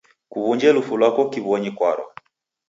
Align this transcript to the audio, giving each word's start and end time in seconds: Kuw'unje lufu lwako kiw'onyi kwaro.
Kuw'unje 0.31 0.69
lufu 0.75 0.93
lwako 0.99 1.21
kiw'onyi 1.31 1.71
kwaro. 1.77 2.05